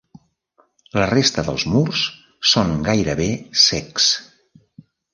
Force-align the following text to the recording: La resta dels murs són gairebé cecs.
La 0.99 1.03
resta 1.11 1.43
dels 1.51 1.67
murs 1.75 2.03
són 2.55 2.75
gairebé 2.91 3.31
cecs. 3.69 4.13